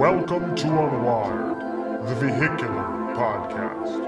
[0.00, 2.84] Welcome to Unwired, the vehicular
[3.14, 4.00] podcast.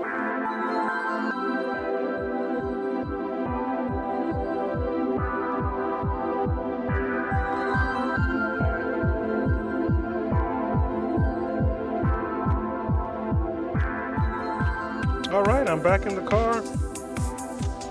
[15.30, 16.64] All right, I'm back in the car.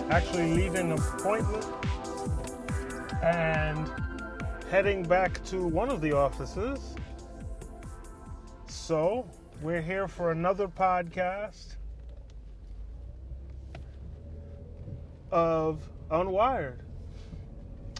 [0.09, 1.68] Actually, leaving an appointment
[3.21, 3.88] and
[4.71, 6.96] heading back to one of the offices.
[8.91, 9.25] So,
[9.61, 11.77] we're here for another podcast
[15.32, 16.79] of Unwired.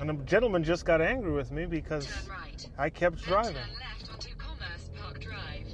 [0.02, 2.70] And a gentleman just got angry with me because right.
[2.77, 3.54] I kept Then driving.
[3.54, 5.68] Turn left onto Commerce Park Drive.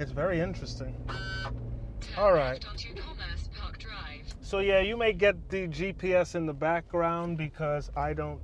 [0.00, 0.96] It's very interesting.
[1.06, 2.54] Turn All right.
[2.54, 4.34] left onto Commerce Park Drive.
[4.40, 8.40] So yeah, you may get the GPS in the background because I don't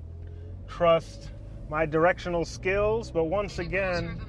[0.68, 1.30] trust
[1.68, 4.20] my directional skills, but once again,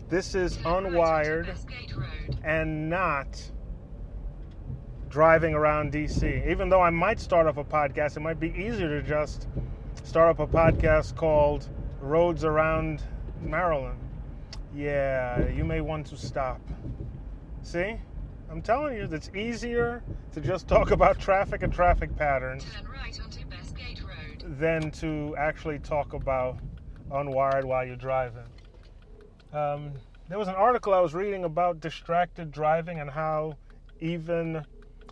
[0.00, 0.22] quarter of a mile.
[0.22, 1.56] this is Turn right onto unwired
[2.44, 3.50] and not
[5.08, 6.50] driving around DC.
[6.50, 9.48] Even though I might start up a podcast, it might be easier to just
[10.04, 11.68] start up a podcast called
[12.00, 13.02] Roads Around
[13.42, 13.98] Maryland.
[14.74, 16.60] Yeah, you may want to stop.
[17.62, 17.96] See?
[18.50, 23.40] I'm telling you, it's easier to just talk about traffic and traffic patterns right onto
[23.46, 24.58] Bestgate Road.
[24.58, 26.58] than to actually talk about
[27.10, 28.44] unwired while you're driving.
[29.52, 29.92] Um,
[30.28, 33.58] there was an article I was reading about distracted driving and how
[34.00, 34.64] even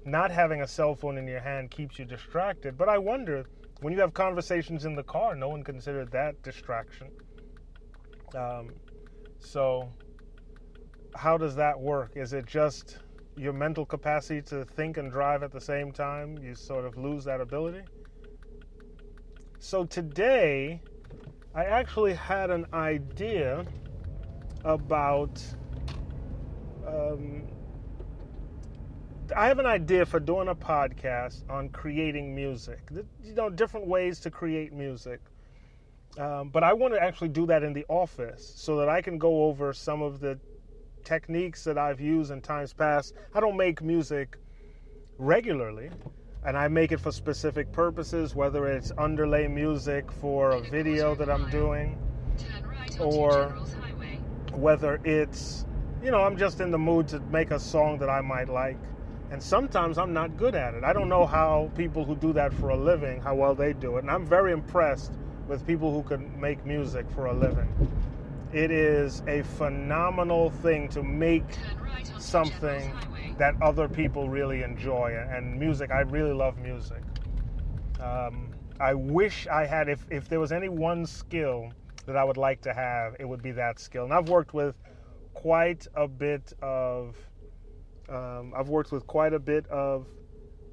[0.07, 2.79] not having a cell phone in your hand keeps you distracted.
[2.79, 3.45] But I wonder,
[3.81, 7.09] when you have conversations in the car, no one considered that distraction.
[8.35, 8.71] Um,
[9.39, 9.89] so,
[11.15, 12.13] how does that work?
[12.15, 12.99] Is it just
[13.37, 16.39] your mental capacity to think and drive at the same time?
[16.39, 17.83] You sort of lose that ability?
[19.59, 20.81] So today,
[21.55, 23.67] I actually had an idea
[24.65, 25.43] about.
[26.87, 27.47] Um,
[29.37, 32.81] I have an idea for doing a podcast on creating music.
[33.23, 35.21] You know, different ways to create music.
[36.19, 39.19] Um, but I want to actually do that in the office so that I can
[39.19, 40.39] go over some of the
[41.05, 43.15] techniques that I've used in times past.
[43.35, 44.37] I don't make music
[45.19, 45.91] regularly,
[46.45, 51.31] and I make it for specific purposes, whether it's underlay music for a video that
[51.31, 51.97] I'm doing,
[52.39, 53.55] Turn right onto Or-.
[54.53, 55.65] Whether it's,
[56.03, 58.79] you know, I'm just in the mood to make a song that I might like.
[59.31, 60.83] And sometimes I'm not good at it.
[60.83, 63.97] I don't know how people who do that for a living, how well they do
[63.97, 64.01] it.
[64.01, 65.13] And I'm very impressed
[65.47, 67.69] with people who can make music for a living.
[68.53, 71.45] It is a phenomenal thing to make
[71.81, 72.93] right something
[73.39, 75.17] that other people really enjoy.
[75.31, 77.03] And music, I really love music.
[78.01, 78.51] Um,
[78.81, 81.71] I wish I had, if, if there was any one skill
[82.07, 84.05] that I would like to have, it would be that skill.
[84.05, 84.75] And I've worked with
[85.35, 87.17] quite a bit of,
[88.09, 90.07] um, I've worked with quite a bit of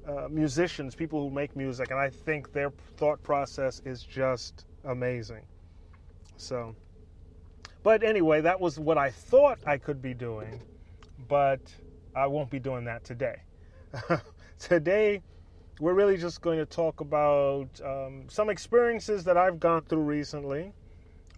[0.06, 5.42] uh, musicians, people who make music, and I think their thought process is just amazing.
[6.36, 6.74] So,
[7.82, 10.62] but anyway, that was what I thought I could be doing,
[11.28, 11.60] but
[12.14, 13.36] I won't be doing that today.
[14.58, 15.22] today,
[15.80, 20.72] we're really just going to talk about um, some experiences that I've gone through recently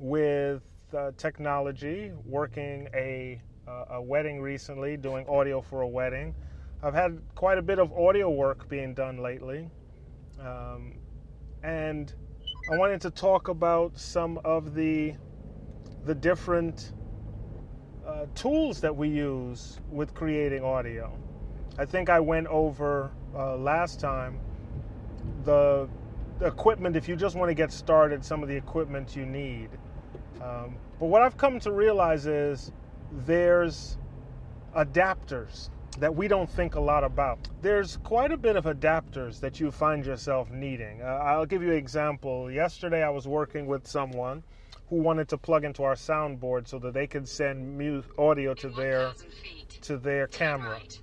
[0.00, 0.62] with
[0.96, 6.34] uh, technology, working a, uh, a wedding recently, doing audio for a wedding.
[6.82, 9.70] I've had quite a bit of audio work being done lately.
[10.40, 10.94] Um,
[11.62, 12.12] and
[12.72, 15.14] I wanted to talk about some of the
[16.06, 16.92] the different
[18.06, 21.16] uh, tools that we use with creating audio.
[21.78, 24.40] I think I went over uh, last time
[25.44, 25.88] the,
[26.38, 26.96] the equipment.
[26.96, 29.68] If you just want to get started, some of the equipment you need.
[30.40, 32.72] Um, but what I've come to realize is
[33.12, 33.98] there's
[34.76, 37.38] adapters that we don't think a lot about.
[37.62, 41.02] There's quite a bit of adapters that you find yourself needing.
[41.02, 42.50] Uh, I'll give you an example.
[42.50, 44.42] Yesterday, I was working with someone
[44.88, 48.68] who wanted to plug into our soundboard so that they could send mu- audio to
[48.68, 49.12] In their
[49.82, 50.72] to their camera.
[50.72, 51.00] right.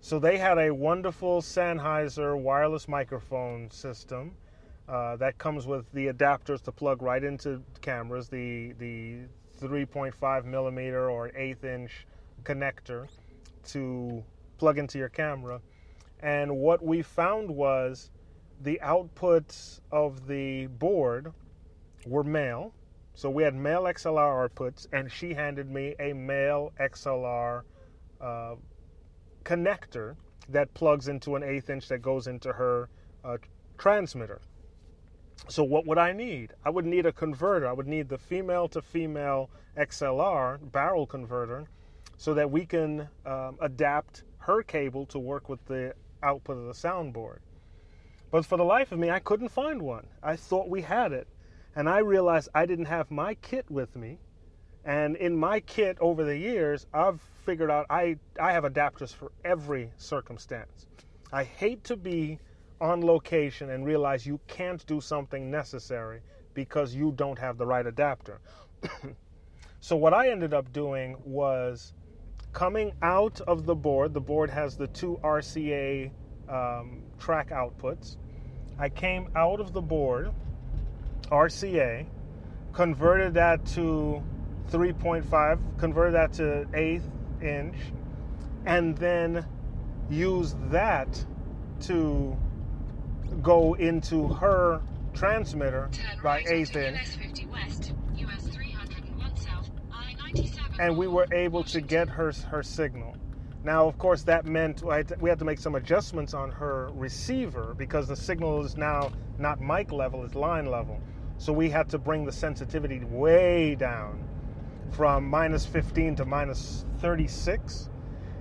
[0.00, 4.32] So they had a wonderful Sennheiser wireless microphone system
[4.88, 9.20] uh, that comes with the adapters to plug right into cameras, the the
[9.60, 12.06] 3.5 millimeter or eighth inch
[12.42, 13.06] connector
[13.64, 14.22] to
[14.58, 15.60] plug into your camera.
[16.20, 18.10] And what we found was
[18.60, 21.32] the outputs of the board
[22.06, 22.74] were male.
[23.14, 27.62] So we had male XLR outputs, and she handed me a male XLR
[28.20, 28.54] uh,
[29.44, 30.16] connector
[30.48, 32.88] that plugs into an eighth inch that goes into her
[33.24, 33.36] uh,
[33.78, 34.40] transmitter.
[35.48, 36.54] So what would I need?
[36.64, 37.66] I would need a converter.
[37.66, 41.66] I would need the female to female XLR barrel converter
[42.16, 46.72] so that we can um, adapt her cable to work with the output of the
[46.72, 47.38] soundboard.
[48.30, 50.06] But for the life of me, I couldn't find one.
[50.22, 51.28] I thought we had it.
[51.76, 54.18] And I realized I didn't have my kit with me.
[54.84, 59.32] And in my kit over the years, I've figured out I, I have adapters for
[59.44, 60.86] every circumstance.
[61.32, 62.38] I hate to be
[62.84, 66.20] on location and realize you can't do something necessary
[66.52, 68.40] because you don't have the right adapter.
[69.80, 71.94] so, what I ended up doing was
[72.52, 74.12] coming out of the board.
[74.12, 76.10] The board has the two RCA
[76.48, 78.18] um, track outputs.
[78.78, 80.32] I came out of the board,
[81.30, 82.06] RCA,
[82.74, 84.22] converted that to
[84.70, 87.08] 3.5, converted that to eighth
[87.40, 87.76] inch,
[88.66, 89.46] and then
[90.10, 91.24] used that
[91.82, 92.36] to
[93.42, 94.80] go into her
[95.12, 96.76] transmitter Turn by right eighth.
[96.76, 102.62] US 50 West, US 301 South, I-97 and we were able to get her her
[102.62, 103.16] signal.
[103.62, 106.50] Now, of course, that meant I had to- we had to make some adjustments on
[106.50, 111.00] her receiver because the signal is now not mic level; it's line level.
[111.38, 114.22] So we had to bring the sensitivity way down
[114.90, 117.90] from minus 15 to minus 36,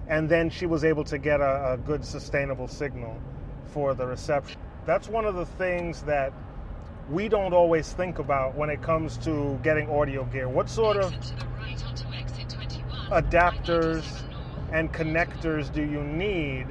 [0.08, 3.18] and then she was able to get a, a good sustainable signal
[3.66, 4.60] for the reception.
[4.86, 6.34] That's one of the things that
[7.10, 10.50] we don't always think about when it comes to getting audio gear.
[10.50, 14.24] What sort of Exit to the right onto exit 21, adapters
[14.74, 16.68] and connectors do you need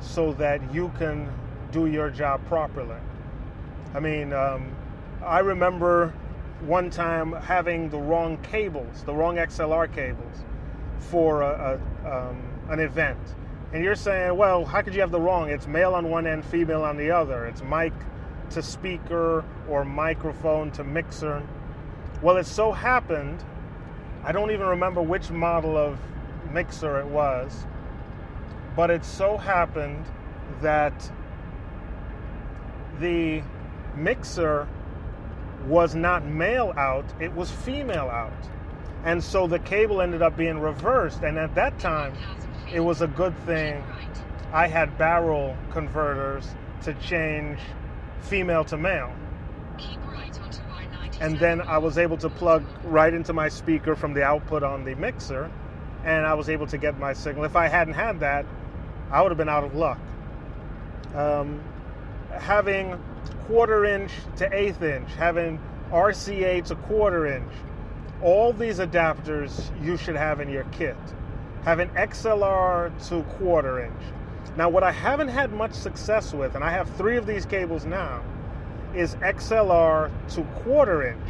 [0.00, 1.32] so that you can
[1.72, 3.00] do your job properly?
[3.94, 4.74] I mean, um,
[5.22, 6.12] I remember
[6.66, 10.44] one time having the wrong cables, the wrong XLR cables
[10.98, 13.18] for a, a, um, an event.
[13.74, 15.50] And you're saying, well, how could you have the wrong?
[15.50, 17.44] It's male on one end, female on the other.
[17.46, 17.92] It's mic
[18.50, 21.42] to speaker or microphone to mixer.
[22.22, 23.42] Well, it so happened,
[24.22, 25.98] I don't even remember which model of
[26.52, 27.66] mixer it was,
[28.76, 30.06] but it so happened
[30.62, 31.10] that
[33.00, 33.42] the
[33.96, 34.68] mixer
[35.66, 38.32] was not male out, it was female out.
[39.04, 41.22] And so the cable ended up being reversed.
[41.24, 42.53] And at that time, 1,000 feet.
[42.74, 43.82] It was a good thing
[44.52, 46.48] I had barrel converters
[46.82, 47.60] to change
[48.20, 49.12] female to male.
[49.78, 53.94] Keep right onto I-97 And then I was able to plug right into my speaker
[53.94, 55.50] from the output on the mixer,
[56.04, 57.44] and I was able to get my signal.
[57.44, 58.44] If I hadn't had that,
[59.10, 60.00] I would have been out of luck.
[61.14, 61.60] Um,
[62.32, 63.00] having
[63.46, 65.60] quarter inch to eighth inch, having
[65.92, 67.52] RCA to quarter inch,
[68.20, 70.96] all these adapters you should have in your kit.
[71.64, 74.02] Having XLR to quarter inch.
[74.56, 77.84] Now, what I haven't had much success with, and I have three of these cables
[77.86, 78.22] now,
[78.94, 81.28] is XLR to quarter inch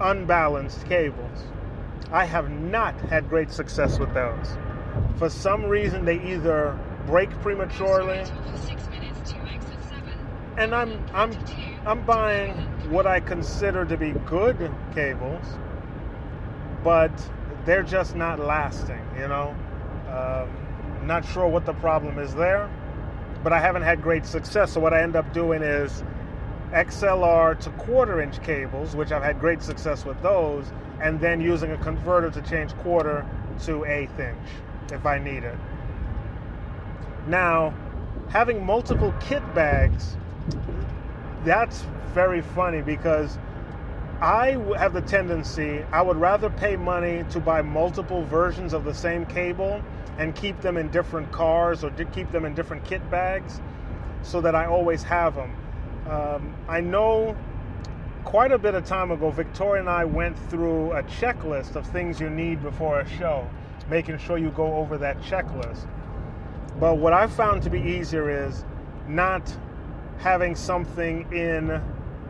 [0.00, 1.44] unbalanced cables.
[2.10, 4.56] I have not had great success with those.
[5.18, 10.02] For some reason, they either break prematurely, Straight on for six minutes to exit 7.
[10.58, 11.36] and I'm I'm
[11.86, 12.52] I'm buying
[12.90, 15.44] what I consider to be good cables,
[16.82, 17.12] but
[17.64, 19.00] they're just not lasting.
[19.16, 19.54] You know,
[20.08, 22.70] um, not sure what the problem is there,
[23.42, 24.72] but I haven't had great success.
[24.72, 26.02] So what I end up doing is
[26.72, 31.70] XLR to quarter inch cables, which I've had great success with those, and then using
[31.72, 33.26] a converter to change quarter
[33.64, 34.48] to eighth inch
[34.92, 35.58] if I need it.
[37.26, 37.74] Now,
[38.28, 40.16] having multiple kit bags,
[41.44, 43.38] that's very funny because
[44.24, 48.94] I have the tendency, I would rather pay money to buy multiple versions of the
[48.94, 49.82] same cable
[50.16, 53.60] and keep them in different cars or keep them in different kit bags
[54.22, 55.54] so that I always have them.
[56.08, 57.36] Um, I know
[58.24, 62.18] quite a bit of time ago, Victoria and I went through a checklist of things
[62.18, 63.46] you need before a show,
[63.90, 65.86] making sure you go over that checklist.
[66.80, 68.64] But what I've found to be easier is
[69.06, 69.54] not
[70.16, 71.82] having something in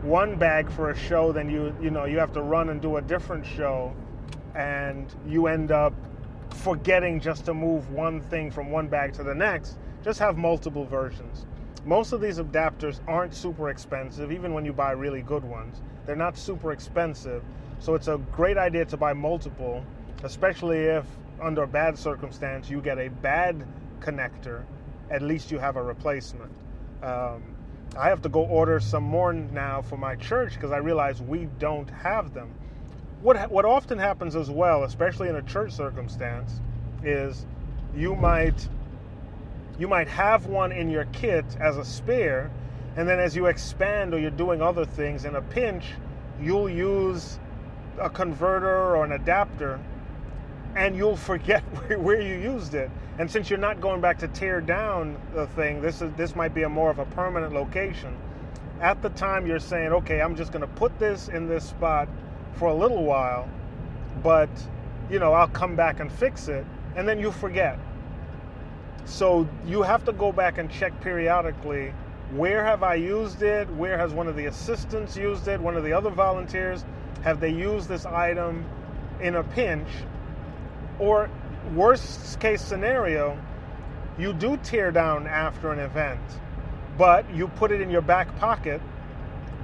[0.05, 2.97] one bag for a show, then you you know you have to run and do
[2.97, 3.93] a different show,
[4.53, 5.93] and you end up
[6.51, 9.77] forgetting just to move one thing from one bag to the next.
[10.03, 11.45] Just have multiple versions.
[11.85, 15.81] Most of these adapters aren't super expensive, even when you buy really good ones.
[16.05, 17.43] They're not super expensive,
[17.79, 19.83] so it's a great idea to buy multiple,
[20.23, 21.05] especially if
[21.41, 23.65] under a bad circumstance you get a bad
[23.99, 24.63] connector.
[25.09, 26.51] At least you have a replacement.
[27.03, 27.54] Um,
[27.97, 31.47] I have to go order some more now for my church because I realize we
[31.59, 32.51] don't have them.
[33.21, 36.59] What ha- what often happens as well, especially in a church circumstance,
[37.03, 37.45] is
[37.95, 38.67] you might
[39.79, 42.51] you might have one in your kit as a spare,
[42.97, 45.85] And then as you expand or you're doing other things, in a pinch,
[46.41, 47.39] you'll use
[47.99, 49.79] a converter or an adapter
[50.75, 51.61] and you'll forget
[51.99, 52.91] where, you used it.
[53.17, 56.53] And since you're not going back to tear down the thing, this is this might
[56.53, 58.15] be a more of a permanent location.
[58.81, 62.09] At the time you're saying, okay, I'm just gonna put this in this spot
[62.55, 63.49] for a little while,
[64.21, 64.49] but
[65.09, 66.65] you know, I'll come back and fix it,
[66.95, 67.79] and then you forget.
[69.05, 71.93] So you have to go back and check periodically
[72.31, 73.69] where have I used it?
[73.75, 75.59] Where has one of the assistants used it?
[75.59, 76.83] One of the other volunteers?
[77.23, 78.65] Have they used this item
[79.21, 79.87] in a pinch?
[80.99, 81.29] Or,
[81.73, 83.37] worst case scenario,
[84.17, 86.21] you do tear down after an event,
[86.97, 88.81] but you put it in your back pocket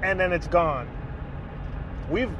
[0.03, 0.87] and then it's gone.
[2.09, 2.31] We've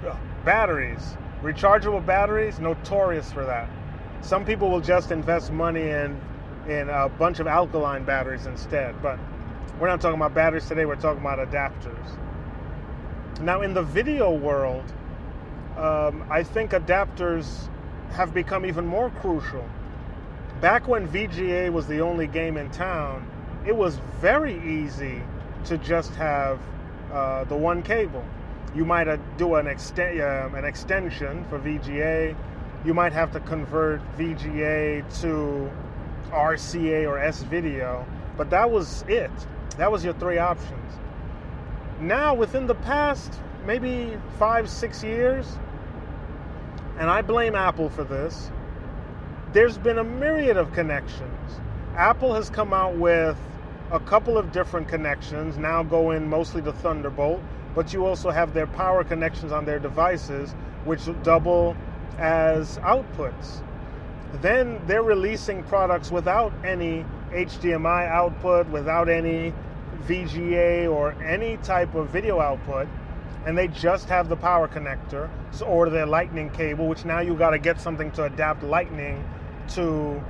[0.43, 3.69] batteries, rechargeable batteries, notorious for that.
[4.21, 6.19] Some people will just invest money in
[6.67, 9.17] in a bunch of alkaline batteries instead, but
[9.79, 12.19] we're not talking about batteries today, we're talking about adapters.
[13.41, 14.83] Now, in the video world,
[15.75, 17.67] um, I think adapters
[18.12, 19.68] have become even more crucial.
[20.60, 23.25] Back when VGA was the only game in town,
[23.65, 25.22] it was very easy
[25.65, 26.60] to just have
[27.12, 28.24] uh, the one cable.
[28.75, 32.36] You might uh, do an, ext- uh, an extension for VGA.
[32.86, 35.70] You might have to convert VGA to
[36.32, 38.06] RCA or S video,
[38.38, 39.32] but that was it.
[39.77, 40.94] That was your three options.
[42.00, 43.34] Now, within the past
[43.65, 45.46] maybe five, six years,
[47.01, 48.51] and I blame Apple for this,
[49.53, 51.60] there's been a myriad of connections.
[51.96, 53.36] Apple has come out with
[53.91, 57.41] a couple of different connections, now going mostly to Thunderbolt,
[57.74, 60.51] but you also have their power connections on their devices,
[60.86, 61.75] which double
[62.20, 63.63] as outputs.
[64.34, 69.55] Then they're releasing products without any HDMI output, without any
[70.03, 72.88] VGA or any type of video output,
[73.45, 77.36] and they just have the power connector so, or their lightning cable, which now you
[77.36, 79.24] got to get something to adapt lightning
[79.69, 80.21] to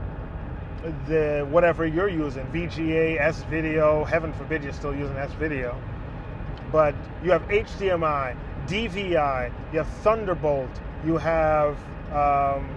[1.08, 4.03] the whatever you're using VGA, S video.
[4.03, 5.80] Heaven forbid you're still using S video.
[6.72, 8.38] But you have HDMI,
[8.68, 10.70] DVI, you have Thunderbolt,
[11.06, 11.77] you have
[12.12, 12.70] um,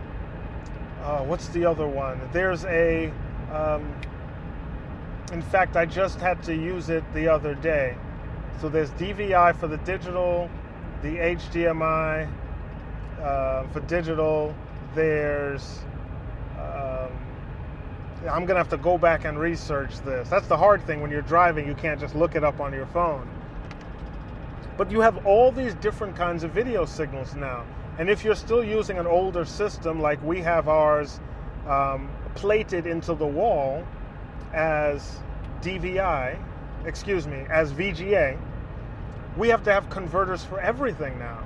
[1.02, 2.20] uh, what's the other one?
[2.32, 3.12] There's a
[3.52, 3.94] um,
[5.32, 7.96] in fact, I just had to use it the other day.
[8.60, 10.48] So there's DVI for the digital,
[11.02, 12.30] the HDMI
[13.20, 14.54] uh, for digital.
[14.94, 15.80] There's
[16.58, 17.10] um,
[18.28, 20.28] I'm gonna have to go back and research this.
[20.28, 21.66] That's the hard thing when you're driving.
[21.66, 23.28] You can't just look it up on your phone.
[24.76, 27.64] But you have all these different kinds of video signals now.
[27.98, 31.20] And if you're still using an older system like we have ours
[31.68, 33.84] um, plated into the wall,
[34.52, 35.20] as
[35.60, 36.38] DVI,
[36.86, 38.38] excuse me, as VGA,
[39.36, 41.40] we have to have converters for everything now.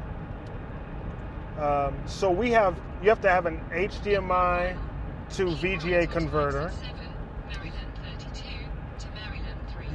[1.58, 4.76] Um, so we have, you have to have an HDMI
[5.30, 6.72] to VGA converter.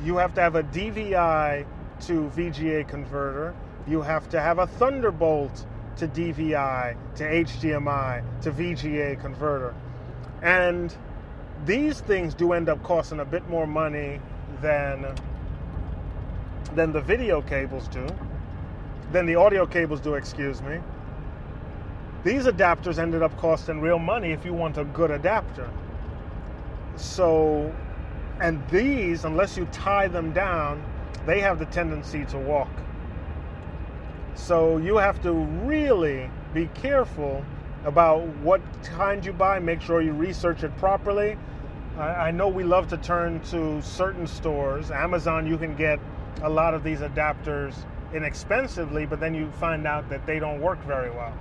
[0.03, 1.65] You have to have a DVI
[2.01, 3.55] to VGA converter.
[3.88, 5.65] You have to have a Thunderbolt
[5.97, 9.73] to DVI to HDMI to VGA converter.
[10.41, 10.95] And
[11.65, 14.19] these things do end up costing a bit more money
[14.62, 15.15] than
[16.75, 18.08] than the video cables do,
[19.12, 20.80] than the audio cables do, excuse me.
[22.24, 25.70] These adapters ended up costing real money if you want a good adapter.
[26.96, 27.74] So,
[28.39, 30.84] and these, unless you tie them down,
[31.25, 32.72] they have the tendency to walk.
[34.36, 37.44] So you have to really be careful
[37.86, 39.60] about what kind you buy.
[39.60, 41.38] Make sure you research it properly.
[41.98, 44.89] I, know we love to turn to certain stores.
[44.89, 46.00] Amazon, you can get
[46.41, 47.75] a lot of these adapters
[48.13, 51.33] inexpensively, but then you find out that they don't work very well.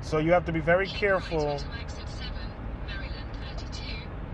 [0.00, 1.60] So you have to be very careful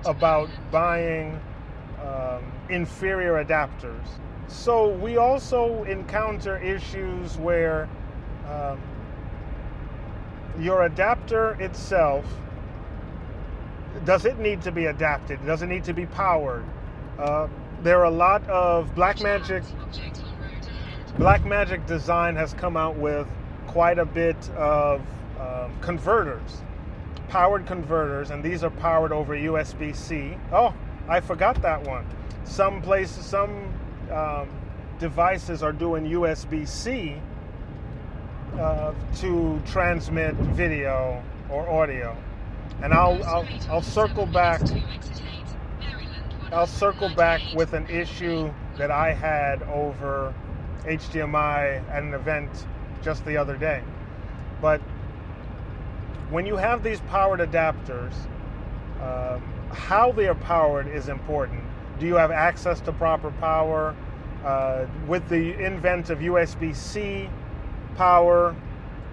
[0.04, 1.38] about buying
[2.02, 4.06] um, inferior adapters.
[4.46, 7.88] So we also encounter issues where
[8.46, 8.80] um,
[10.58, 12.24] your adapter itself
[14.04, 15.44] does it need to be adapted?
[15.44, 16.64] Does it need to be powered?
[17.18, 17.48] Uh,
[17.82, 19.64] there are a lot of Blackmagic.
[21.16, 23.26] Blackmagic Design has come out with
[23.66, 25.00] quite a bit of
[25.38, 26.62] um, converters,
[27.28, 30.36] powered converters, and these are powered over USB-C.
[30.52, 30.74] Oh,
[31.08, 32.06] I forgot that one.
[32.44, 33.72] Some places, some
[34.10, 34.48] um,
[34.98, 37.16] devices are doing USB-C
[38.58, 42.16] uh, to transmit video or audio.
[42.82, 44.60] And I'll, I'll, I'll circle back.
[46.50, 50.34] I'll circle back with an issue that I had over
[50.84, 52.48] HDMI at an event
[53.02, 53.82] just the other day.
[54.62, 54.80] But
[56.30, 58.14] when you have these powered adapters,
[59.02, 61.62] um, how they are powered is important.
[62.00, 63.94] Do you have access to proper power?
[64.42, 67.28] Uh, with the invent of USB C
[67.96, 68.56] power,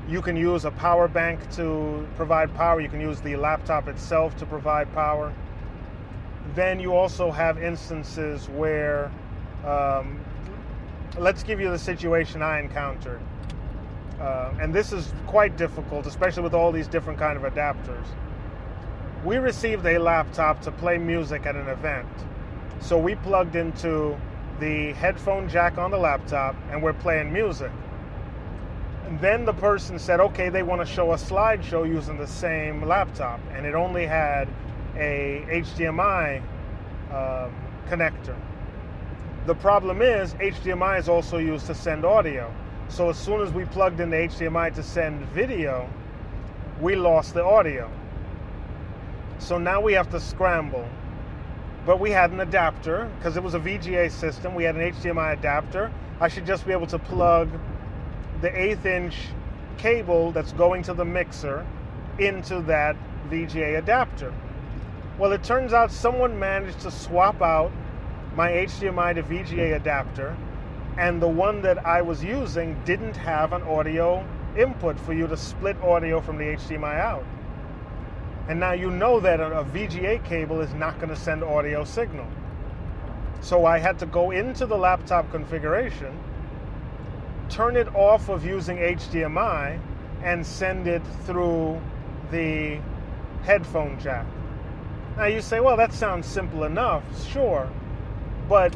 [0.08, 2.80] you can use a power bank to provide power.
[2.80, 5.34] You can use the laptop itself to provide power.
[6.54, 9.12] Then you also have instances where,
[9.66, 10.24] um,
[11.18, 13.22] let's give you the situation I encountered.
[14.20, 18.06] Uh, and this is quite difficult, especially with all these different kind of adapters.
[19.26, 22.08] We received a laptop to play music at an event.
[22.80, 24.18] So we plugged into
[24.60, 27.72] the headphone jack on the laptop and we're playing music.
[29.08, 32.84] And then the person said, okay, they want to show a slideshow using the same
[32.84, 34.48] laptop, and it only had
[34.98, 36.42] a HDMI
[37.12, 37.54] um,
[37.88, 38.36] connector.
[39.46, 42.54] The problem is, HDMI is also used to send audio.
[42.88, 45.90] So as soon as we plugged in the HDMI to send video,
[46.82, 47.92] we lost the audio.
[49.38, 50.88] So now we have to scramble.
[51.86, 54.56] But we had an adapter because it was a VGA system.
[54.56, 55.92] We had an HDMI adapter.
[56.20, 57.50] I should just be able to plug
[58.42, 59.16] the eighth inch
[59.78, 61.66] cable that's going to the mixer
[62.18, 62.96] into that
[63.30, 64.34] VGA adapter.
[65.18, 67.72] Well, it turns out someone managed to swap out
[68.36, 70.36] my HDMI to VGA adapter,
[70.98, 74.26] and the one that I was using didn't have an audio
[74.58, 77.26] input for you to split audio from the HDMI out.
[78.48, 82.28] And now you know that a VGA cable is not going to send audio signal.
[83.42, 86.18] So I had to go into the laptop configuration
[87.50, 89.80] turn it off of using HDMI
[90.24, 91.80] and send it through
[92.32, 92.80] the
[93.44, 94.26] headphone jack.
[95.18, 97.70] Now you say, well, that sounds simple enough, sure.
[98.50, 98.76] But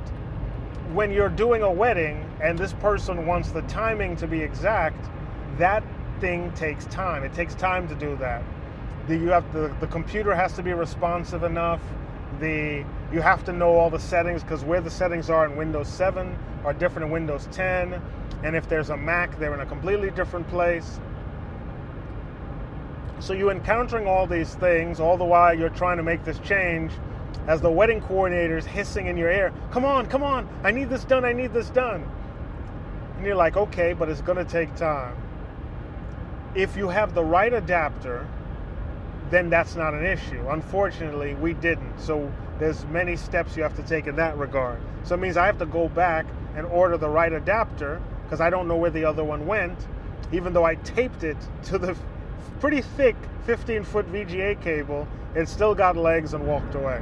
[0.94, 5.06] when you're doing a wedding and this person wants the timing to be exact,
[5.58, 5.84] that
[6.22, 7.24] thing takes time.
[7.24, 8.42] It takes time to do that.
[9.08, 11.82] The, you have the, the computer has to be responsive enough.
[12.40, 15.88] The you have to know all the settings because where the settings are in Windows
[15.88, 18.00] 7 are different in Windows 10.
[18.44, 21.00] And if there's a Mac, they're in a completely different place.
[23.20, 26.92] So you're encountering all these things, all the while you're trying to make this change
[27.48, 30.90] as the wedding coordinator is hissing in your ear, come on, come on, I need
[30.90, 32.10] this done, I need this done.
[33.18, 35.16] And you're like, okay, but it's gonna take time.
[36.56, 38.28] If you have the right adapter,
[39.30, 40.48] then that's not an issue.
[40.50, 42.00] Unfortunately, we didn't.
[42.00, 44.80] So there's many steps you have to take in that regard.
[45.04, 48.50] So it means I have to go back and order the right adapter because I
[48.50, 49.78] don't know where the other one went,
[50.32, 51.96] even though I taped it to the
[52.60, 57.02] pretty thick 15 foot VGA cable, it still got legs and walked away.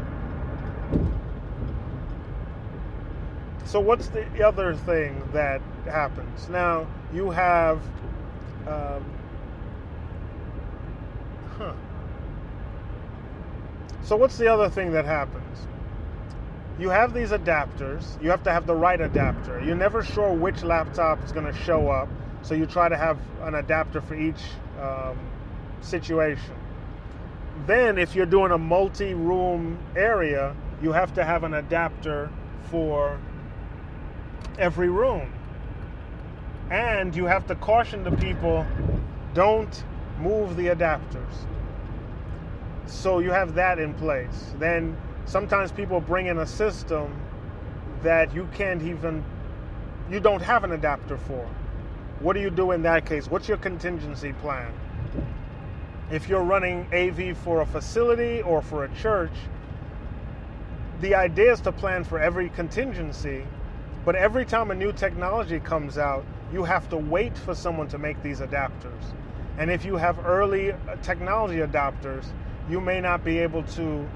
[3.65, 6.48] So, what's the other thing that happens?
[6.50, 7.82] Now, you have.
[8.67, 9.06] Um.
[14.04, 15.67] So, what's the other thing that happens?
[16.80, 18.22] you have these adapters.
[18.22, 19.62] You have to have the right adapter.
[19.63, 22.08] You're never sure which laptop is going to show up,
[22.43, 24.41] so you try to have an adapter for each
[24.80, 25.17] um,
[25.81, 26.55] situation.
[27.65, 32.29] Then, if you're doing a multi room area, you have to have an adapter
[32.69, 33.19] for
[34.59, 35.31] every room.
[36.69, 38.65] And you have to caution the people
[39.33, 39.83] don't
[40.19, 41.45] move the adapters.
[42.85, 44.53] So you have that in place.
[44.59, 47.13] Then sometimes people bring in a system
[48.03, 49.23] that you can't even
[50.09, 51.47] you don't have an adapter for
[52.19, 54.71] what do you do in that case what's your contingency plan
[56.12, 59.34] if you're running av for a facility or for a church
[61.02, 63.46] the idea is to plan for every contingency
[64.06, 67.98] but every time a new technology comes out you have to wait for someone to
[67.98, 69.13] make these adapters
[69.58, 72.26] and if you have early uh, technology adapters
[72.70, 74.08] you may not be able to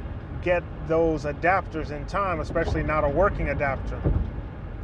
[0.42, 4.02] get those adapters in time, especially not a working adapter.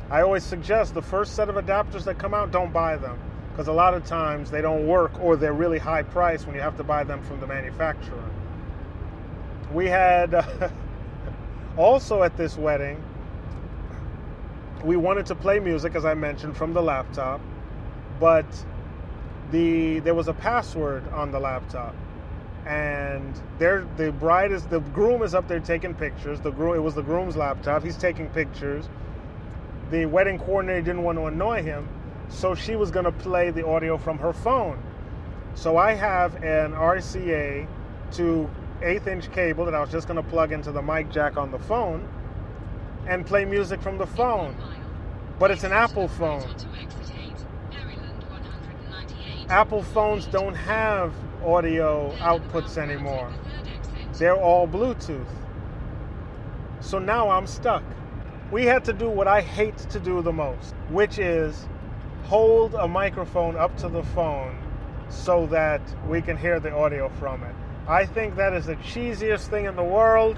[0.09, 3.19] I always suggest the first set of adapters that come out, don't buy them
[3.57, 6.61] because a lot of times they don't work or they're really high price when you
[6.61, 8.23] have to buy them from the manufacturer.
[9.73, 10.69] We had uh,
[11.75, 13.03] also at this wedding,
[14.83, 17.41] we wanted to play music, as I mentioned, from the laptop,
[18.19, 18.45] but
[19.49, 21.95] the there was a password on the laptop
[22.67, 26.39] and there the bride is the groom is up there taking pictures.
[26.41, 27.83] The groom it was the groom's laptop.
[27.83, 28.87] He's taking pictures.
[29.89, 31.87] The wedding coordinator didn't want to annoy him,
[32.29, 34.81] so she was going to play the audio from her phone.
[35.55, 37.67] So I have an RCA
[38.13, 38.49] to
[38.81, 41.51] eighth inch cable that I was just going to plug into the mic jack on
[41.51, 42.07] the phone,
[43.07, 44.55] and play music from the phone.
[45.39, 46.43] But it's an Apple phone.
[49.49, 51.13] Apple phones don't have
[51.45, 53.31] audio outputs anymore.
[54.13, 55.25] They're all Bluetooth.
[56.81, 57.83] So now I'm stuck.
[58.51, 61.67] We had to do what I hate to do the most, which is
[62.27, 64.57] hold a microphone up to the phone
[65.09, 67.55] so that we can hear the audio from it.
[67.87, 70.37] I think that is the cheesiest thing in the world.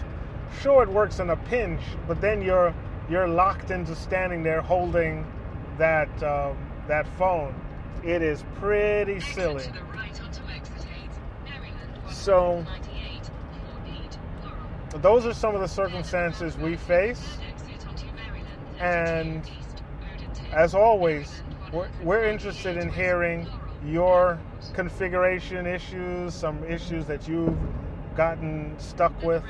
[0.62, 2.74] Sure, it works in a pinch, but then you're
[3.10, 5.26] you're locked into standing there holding
[5.80, 6.56] that um,
[6.88, 7.56] that phone.
[8.04, 9.66] It is pretty silly.
[12.12, 12.64] So
[14.98, 17.38] those are some of the circumstances we face,
[18.80, 19.50] and
[20.52, 21.42] as always,
[21.72, 23.48] we're, we're interested in hearing
[23.86, 24.40] your
[24.74, 27.58] configuration issues, some issues that you've
[28.16, 29.44] gotten stuck with.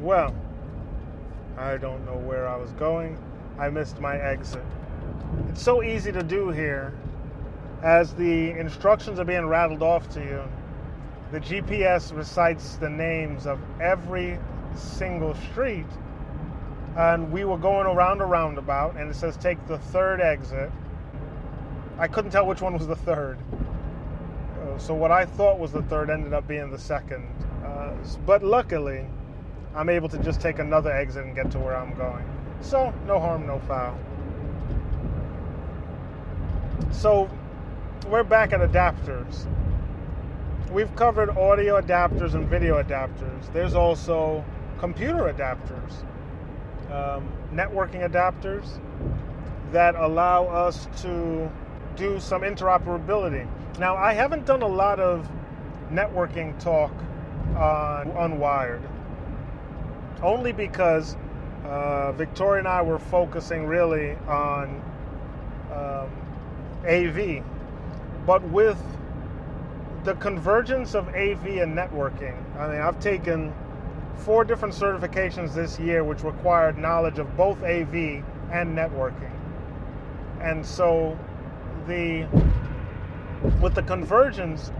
[0.00, 0.34] Well,
[1.56, 3.18] I don't know where I was going.
[3.58, 4.64] I missed my exit.
[5.48, 6.92] It's so easy to do here.
[7.82, 10.42] As the instructions are being rattled off to you,
[11.32, 14.38] the GPS recites the names of every
[14.74, 15.86] single street.
[16.96, 20.70] And we were going around a roundabout, and it says take the third exit.
[21.98, 23.38] I couldn't tell which one was the third.
[24.60, 27.26] Uh, so what I thought was the third ended up being the second.
[27.64, 27.94] Uh,
[28.26, 29.06] but luckily,
[29.74, 32.24] I'm able to just take another exit and get to where I'm going.
[32.60, 33.98] So no harm, no foul.
[36.90, 37.30] So
[38.08, 39.46] we're back at adapters.
[40.70, 43.52] We've covered audio adapters and video adapters.
[43.52, 44.44] There's also
[44.78, 45.92] computer adapters,
[46.90, 48.80] um, networking adapters
[49.72, 51.50] that allow us to
[51.96, 53.46] do some interoperability.
[53.78, 55.28] Now, I haven't done a lot of
[55.90, 56.92] networking talk
[57.56, 58.82] on Unwired,
[60.22, 61.16] only because
[61.64, 64.82] uh, Victoria and I were focusing really on
[65.72, 67.42] um, AV.
[68.26, 68.80] But with
[70.04, 73.52] the convergence of AV and networking, I mean, I've taken
[74.18, 79.32] four different certifications this year which required knowledge of both AV and networking.
[80.40, 81.18] And so
[81.86, 82.26] the
[83.60, 84.72] with the convergence,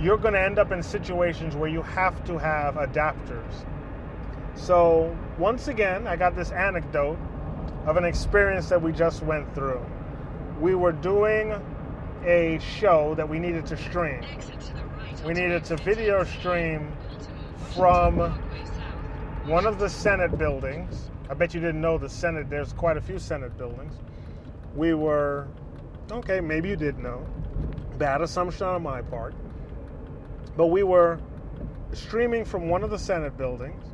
[0.00, 3.64] you're going to end up in situations where you have to have adapters.
[4.54, 7.18] So, once again, I got this anecdote
[7.86, 9.84] of an experience that we just went through.
[10.60, 11.54] We were doing
[12.24, 14.22] a show that we needed to stream.
[15.24, 16.92] We needed to video stream
[17.74, 18.18] from
[19.46, 21.10] one of the Senate buildings.
[21.28, 23.94] I bet you didn't know the Senate, there's quite a few Senate buildings.
[24.74, 25.48] We were,
[26.10, 27.26] okay, maybe you did know.
[27.98, 29.34] Bad assumption on my part.
[30.56, 31.20] But we were
[31.92, 33.84] streaming from one of the Senate buildings,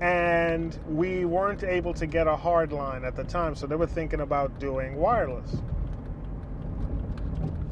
[0.00, 3.86] and we weren't able to get a hard line at the time, so they were
[3.86, 5.56] thinking about doing wireless.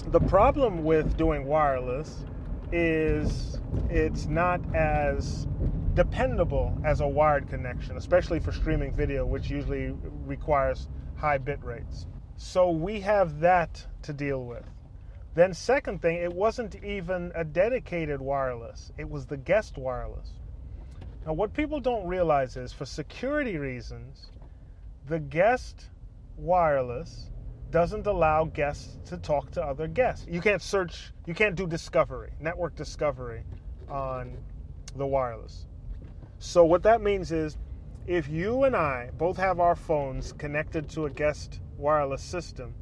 [0.09, 2.24] The problem with doing wireless
[2.72, 5.46] is it's not as
[5.94, 9.94] dependable as a wired connection, especially for streaming video, which usually
[10.27, 12.07] requires high bit rates.
[12.37, 14.64] So we have that to deal with.
[15.35, 20.35] Then, second thing, it wasn't even a dedicated wireless, it was the guest wireless.
[21.27, 24.31] Now, what people don't realize is for security reasons,
[25.07, 25.90] the guest
[26.37, 27.31] wireless
[27.70, 30.27] doesn't allow guests to talk to other guests.
[30.29, 33.42] You can't search, you can't do discovery, network discovery
[33.88, 34.37] on
[34.94, 35.66] the wireless.
[36.38, 37.57] So, what that means is
[38.07, 42.75] if you and I both have our phones connected to a guest wireless system,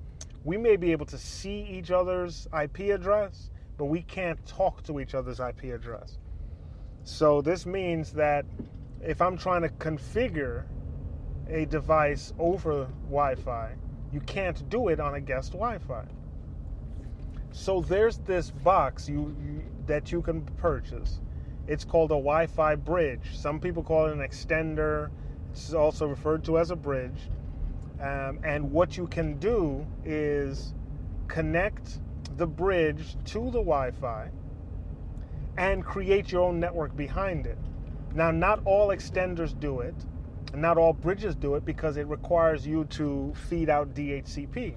[0.44, 5.00] we may be able to see each other's IP address, but we can't talk to
[5.00, 6.18] each other's IP address.
[7.04, 8.44] So this means that
[9.00, 10.64] if I'm trying to configure
[11.48, 13.72] a device over Wi Fi,
[14.12, 16.04] you can't do it on a guest Wi Fi.
[17.50, 21.20] So there's this box you, you, that you can purchase.
[21.66, 23.36] It's called a Wi Fi bridge.
[23.36, 25.10] Some people call it an extender,
[25.50, 27.28] it's also referred to as a bridge
[28.02, 30.74] um, and what you can do is
[31.28, 32.00] connect
[32.36, 34.28] the bridge to the Wi Fi
[35.56, 37.58] and create your own network behind it.
[38.14, 39.94] Now, not all extenders do it,
[40.52, 44.74] and not all bridges do it because it requires you to feed out DHCP.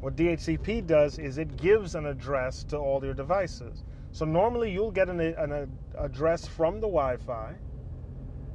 [0.00, 3.82] What DHCP does is it gives an address to all your devices.
[4.12, 7.54] So, normally you'll get an, an address from the Wi Fi,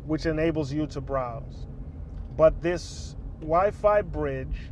[0.05, 1.67] which enables you to browse.
[2.37, 4.69] But this Wi Fi bridge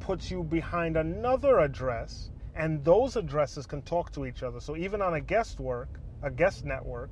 [0.00, 4.58] puts you behind another address, and those addresses can talk to each other.
[4.58, 7.10] So even on a guest work, a guest network,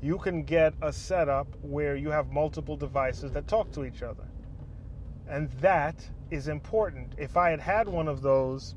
[0.00, 4.24] you can get a setup where you have multiple devices that talk to each other.
[5.28, 5.96] And that
[6.30, 7.12] is important.
[7.18, 8.74] If I had had one of those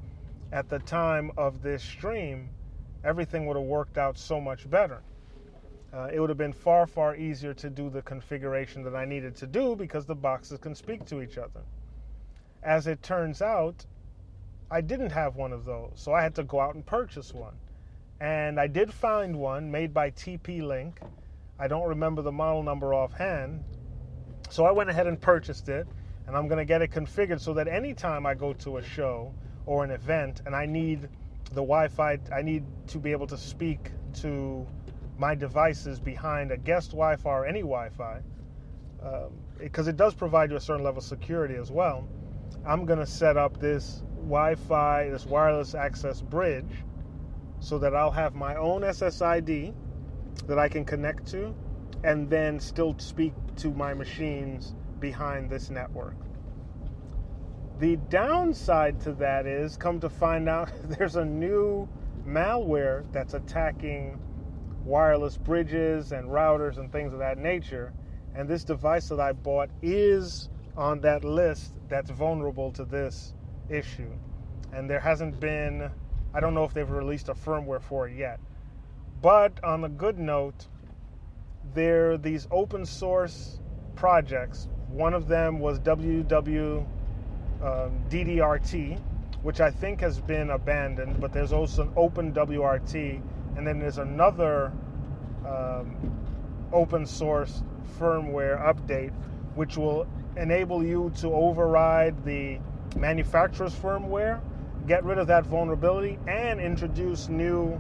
[0.52, 2.50] at the time of this stream,
[3.06, 5.02] everything would have worked out so much better.
[5.96, 9.36] Uh, it would have been far, far easier to do the configuration that I needed
[9.38, 11.62] to do because the boxes can speak to each other.
[12.64, 13.86] As it turns out,
[14.70, 17.54] I didn't have one of those, so I had to go out and purchase one.
[18.20, 21.00] And I did find one made by TP Link.
[21.58, 23.64] I don't remember the model number offhand.
[24.50, 25.88] So I went ahead and purchased it,
[26.28, 29.34] and I'm going to get it configured so that anytime I go to a show
[29.66, 31.08] or an event and I need
[31.52, 34.68] the Wi Fi, I need to be able to speak to
[35.18, 38.22] my devices behind a guest Wi Fi or any Wi Fi,
[39.60, 42.08] because um, it does provide you a certain level of security as well.
[42.66, 46.84] I'm going to set up this Wi Fi, this wireless access bridge,
[47.60, 49.74] so that I'll have my own SSID
[50.48, 51.56] that I can connect to
[52.04, 56.16] and then still speak to my machines behind this network.
[57.80, 61.90] The downside to that is, come to find out, there's a new
[62.26, 64.20] malware that's attacking
[64.86, 67.92] wireless bridges and routers and things of that nature.
[68.36, 73.34] And this device that I bought is on that list that's vulnerable to this
[73.70, 74.12] issue.
[74.74, 75.90] And there hasn't been,
[76.34, 78.40] I don't know if they've released a firmware for it yet.
[79.22, 80.68] But on a good note,
[81.74, 83.60] there are these open source
[83.96, 84.68] projects.
[84.90, 86.86] One of them was WW
[87.64, 88.04] um,
[89.42, 93.22] which I think has been abandoned, but there's also an open WRT,
[93.58, 94.72] and then there's another
[95.48, 95.96] um,
[96.74, 97.64] open source
[98.00, 99.14] firmware update,
[99.56, 102.60] which will enable you to override the
[102.98, 104.42] manufacturer's firmware,
[104.88, 107.80] get rid of that vulnerability, and introduce new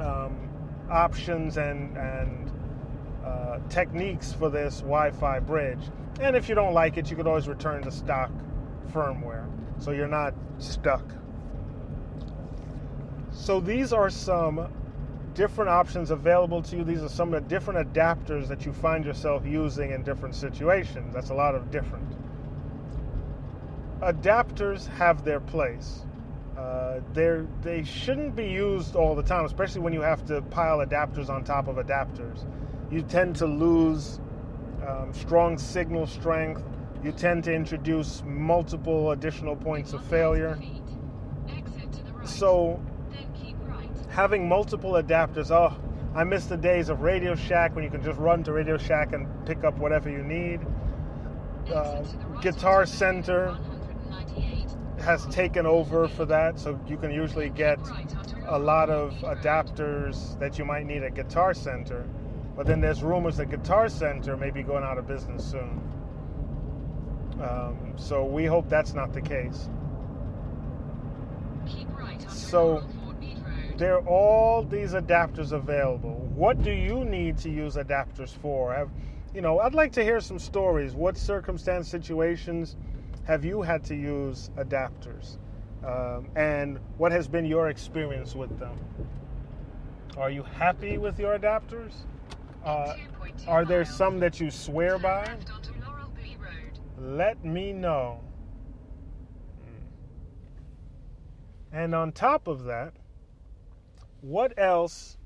[0.00, 0.48] um,
[0.90, 2.52] options and, and
[3.24, 5.80] uh, techniques for this Wi Fi bridge.
[6.20, 8.30] And if you don't like it, you could always return to stock
[8.92, 9.48] firmware
[9.82, 11.02] so you're not stuck.
[13.42, 14.72] So these are some
[15.34, 16.84] different options available to you.
[16.84, 21.12] These are some of the different adapters that you find yourself using in different situations.
[21.12, 22.06] That's a lot of different.
[24.00, 26.04] Adapters have their place.
[26.56, 30.78] Uh, they're, they shouldn't be used all the time, especially when you have to pile
[30.78, 32.46] adapters on top of adapters.
[32.92, 34.20] You tend to lose
[34.86, 36.62] um, strong signal strength.
[37.02, 40.60] You tend to introduce multiple additional points of failure.
[42.24, 42.80] So
[44.12, 45.74] having multiple adapters, oh,
[46.14, 49.14] I miss the days of Radio Shack when you can just run to Radio Shack
[49.14, 50.60] and pick up whatever you need.
[51.72, 52.02] Uh,
[52.42, 53.56] Guitar Center
[55.00, 57.78] has taken over for that, so you can usually get
[58.46, 62.06] a lot of adapters that you might need at Guitar Center.
[62.54, 65.80] But then there's rumors that Guitar Center may be going out of business soon.
[67.40, 69.70] Um, so we hope that's not the case.
[72.28, 72.82] So
[73.76, 76.30] there are all these adapters available.
[76.34, 78.74] What do you need to use adapters for?
[78.74, 78.90] Have,
[79.34, 80.94] you know, I'd like to hear some stories.
[80.94, 82.76] What circumstance situations
[83.24, 85.38] have you had to use adapters?
[85.84, 88.78] Um, and what has been your experience with them?
[90.16, 91.92] Are you happy with your adapters?
[92.64, 92.94] Uh,
[93.48, 95.28] are there some that you swear by?
[96.98, 98.20] Let me know.
[101.72, 102.92] And on top of that,
[104.22, 105.18] what else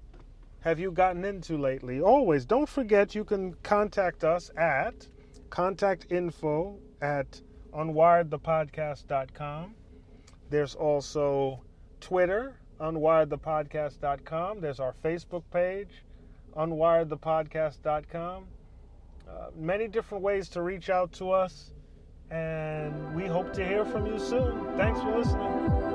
[0.61, 2.01] have you gotten into lately?
[2.01, 5.07] Always, don't forget you can contact us at
[5.51, 7.41] contactinfo at
[7.73, 9.75] unwiredthepodcast.com.
[10.49, 11.61] There's also
[12.01, 14.61] Twitter, unwiredthepodcast.com.
[14.61, 16.03] There's our Facebook page,
[16.57, 18.47] unwiredthepodcast.com.
[19.29, 21.73] Uh, many different ways to reach out to us,
[22.31, 24.77] and we hope to hear from you soon.
[24.77, 25.86] Thanks for listening.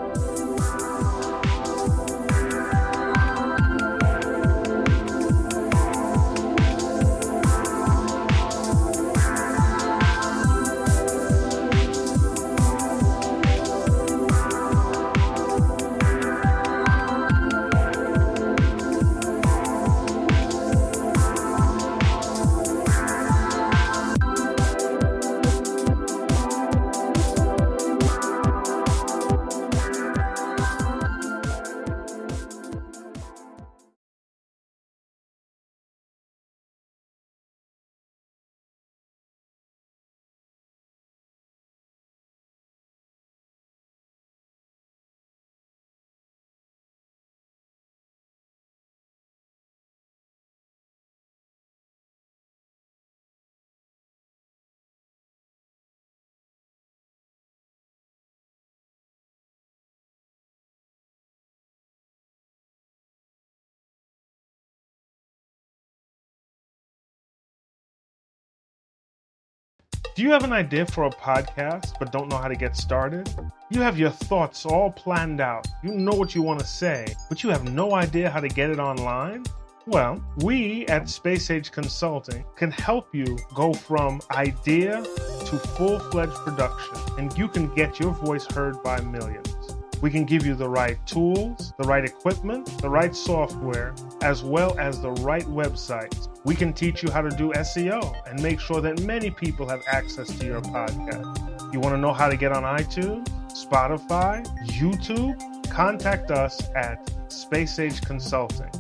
[70.21, 73.27] Do you have an idea for a podcast but don't know how to get started?
[73.71, 75.65] You have your thoughts all planned out.
[75.81, 78.69] You know what you want to say, but you have no idea how to get
[78.69, 79.45] it online?
[79.87, 86.35] Well, we at Space Age Consulting can help you go from idea to full fledged
[86.45, 89.55] production, and you can get your voice heard by millions.
[90.01, 94.77] We can give you the right tools, the right equipment, the right software, as well
[94.79, 96.27] as the right websites.
[96.43, 99.81] We can teach you how to do SEO and make sure that many people have
[99.87, 101.71] access to your podcast.
[101.71, 105.39] You want to know how to get on iTunes, Spotify, YouTube?
[105.69, 108.71] Contact us at Space Age Consulting.